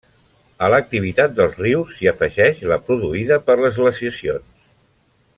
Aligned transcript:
A 0.67 0.69
l'activitat 0.73 1.35
dels 1.39 1.59
rius, 1.63 1.91
s'hi 1.97 2.09
afegeix 2.13 2.63
la 2.71 2.79
produïda 2.87 3.37
per 3.51 3.57
les 3.63 3.77
glaciacions. 3.83 4.65